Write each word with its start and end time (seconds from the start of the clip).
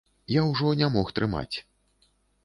Я 0.35 0.41
ўжо 0.51 0.71
не 0.79 0.87
мог 0.95 1.11
трымаць. 1.19 1.55